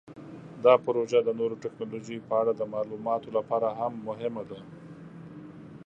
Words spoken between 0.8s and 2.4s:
پروژه د نوو تکنالوژیو په